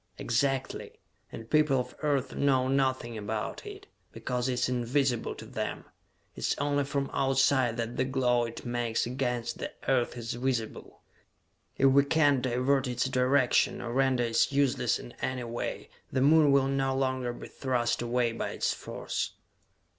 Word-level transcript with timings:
"Exactly! 0.17 0.93
And 1.31 1.47
people 1.47 1.79
of 1.79 1.93
Earth 2.01 2.33
know 2.33 2.67
nothing 2.67 3.19
about 3.19 3.67
it, 3.67 3.85
because 4.11 4.49
it 4.49 4.53
is 4.53 4.67
invisible 4.67 5.35
to 5.35 5.45
them! 5.45 5.85
It 6.35 6.39
is 6.39 6.55
only 6.57 6.85
from 6.85 7.11
Outside 7.13 7.77
that 7.77 7.97
the 7.97 8.03
glow 8.03 8.45
it 8.45 8.65
makes 8.65 9.05
against 9.05 9.59
the 9.59 9.71
Earth 9.87 10.17
is 10.17 10.33
visible! 10.33 11.01
If 11.77 11.91
we 11.91 12.03
can 12.03 12.41
divert 12.41 12.87
its 12.87 13.07
direction, 13.09 13.79
or 13.79 13.93
render 13.93 14.23
it 14.23 14.51
useless 14.51 14.97
in 14.97 15.11
any 15.21 15.43
way, 15.43 15.87
the 16.11 16.21
Moon 16.21 16.51
will 16.51 16.65
no 16.67 16.95
longer 16.95 17.31
be 17.31 17.47
thrust 17.47 18.01
away 18.01 18.31
by 18.31 18.49
its 18.53 18.73
force!" 18.73 19.33